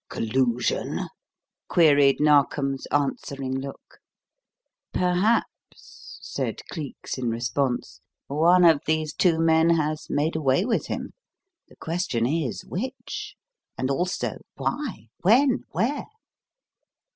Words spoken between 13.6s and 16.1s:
and, also, why? when? where?"